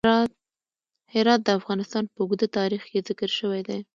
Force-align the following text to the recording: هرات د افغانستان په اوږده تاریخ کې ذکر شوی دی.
هرات 1.13 1.39
د 1.43 1.49
افغانستان 1.59 2.03
په 2.13 2.17
اوږده 2.21 2.47
تاریخ 2.57 2.81
کې 2.91 3.05
ذکر 3.07 3.29
شوی 3.39 3.61
دی. 3.67 3.79